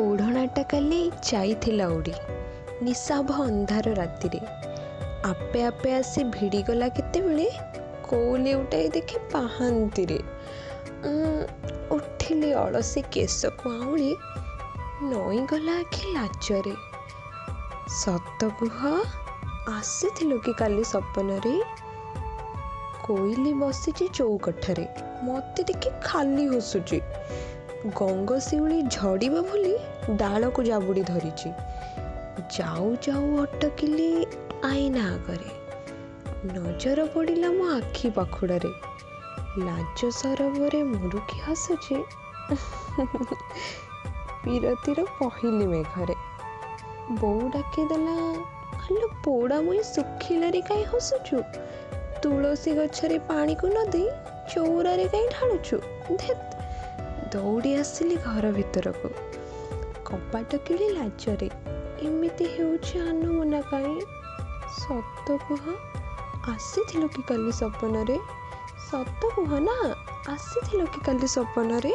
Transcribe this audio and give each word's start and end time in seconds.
ଓଢ଼ଣାଟା 0.00 0.62
କାଲି 0.62 0.98
ଯାଇଥିଲା 1.28 1.86
ଉଡ଼ି 1.88 2.12
ନିଶାଭ 2.82 3.28
ଅନ୍ଧାର 3.42 3.86
ରାତିରେ। 3.94 4.40
ଆପେ 5.30 5.60
ଆପେ 5.62 5.90
ଆସି 5.94 6.20
ଭିଡ଼ିଗଲା 6.24 6.88
କେତେବେଳେ? 6.88 7.48
କୋଉ 8.08 8.36
ଲେଉଟାଇ 8.36 8.86
ଦେଖେ 8.88 9.18
ପାହାନ୍ତିରେ। 9.32 10.18
ଉଠିଲି 11.96 12.50
ଅଳସୀ 12.54 13.00
କେଶକୁ 13.12 13.64
ଆଉଳି 13.80 14.10
ନଈଗଲା 15.10 15.74
ଆଖି 15.82 16.04
ଲାଜରେ। 16.14 16.74
ସତ 18.00 18.40
କୁହ 18.58 18.78
ଆସିଥିଲୁ 19.76 20.36
କି 20.38 20.52
କାଲି 20.52 20.84
ସପନରେ? 20.84 21.54
କୋଇଲି 23.04 23.52
ବସିଛି 23.52 24.06
ଚଉକଠାରେ 24.14 24.86
ମୋତେ 25.22 25.62
ଦେଖି 25.62 25.90
ଖାଲି 26.04 26.44
ହସୁଛି। 26.48 26.98
ଗଙ୍ଗଶିଉଳି 27.86 28.82
ଝଡ଼ିବ 28.82 29.40
ବୋଲି 29.40 29.76
ଡାଳକୁ 30.16 30.62
ଜାବୁଡ଼ି 30.62 31.02
ଧରିଛି। 31.02 31.50
ଯାଉ 32.58 32.96
ଯାଉ 33.02 33.42
ଅଟକିଲି 33.42 34.26
ଆଇନା 34.64 35.04
ଆଗରେ। 35.08 35.50
ନଜର 36.52 37.04
ପଡ଼ିଲା 37.04 37.50
ମୋ 37.50 37.68
ଆଖି 37.70 38.10
ପାଖୁଡ଼ାରେ। 38.10 38.72
ଲାଜ 39.58 40.10
ସରବରେ 40.10 40.82
ମୁରୁକି 40.82 41.40
ହସୁଛି। 41.40 41.96
ବିରତିର 44.44 45.04
ପହିଲି 45.18 45.66
ମେଘରେ। 45.66 46.14
ବୋଉ 47.12 47.48
ଡାକିଦେଲା 47.48 48.16
ଆଲୋ 48.80 49.08
ପୋଡ଼ା 49.24 49.60
ମୁଇଁ 49.60 49.82
ଶୁଖିଲାରେ 49.82 50.60
କାହିଁ 50.60 50.84
ହସୁଛୁ? 50.84 51.42
ତୁଳସୀ 52.22 52.74
ଗଛରେ 52.74 53.18
ପାଣିକୁ 53.18 53.66
ନ 53.66 53.84
ଦେଇ 53.88 54.08
ଚଉରାରେ 54.54 55.08
କାହିଁ 55.08 55.28
ଢାଳୁଛୁ? 55.28 55.76
ଧେତ୍ 56.16 56.59
ଦୌଡ଼ି 57.26 57.74
ଆସିଲି 57.74 58.16
ଘର 58.16 58.50
ଭିତରକୁ। 58.50 59.08
କବାଟ 60.04 60.58
କିଳି 60.66 60.88
ଲାଜରେ। 60.90 61.50
ଏମିତି 62.02 62.44
ହେଉଛି 62.44 62.98
ଆନମନା 63.00 63.60
କାହିଁ 63.60 64.00
ସତ 64.78 65.36
କୁହ? 65.48 65.64
ଆସିଥିଲୁ 66.48 67.08
କି 67.08 67.22
କାଲି 67.22 67.52
ସପନରେ? 67.52 68.18
ସତ 68.90 69.20
କୁହ 69.34 69.50
ନା 69.60 69.76
ଆସିଥିଲୁ 70.28 70.86
କି 70.86 71.00
କାଲି 71.00 71.26
ସପନରେ? 71.26 71.92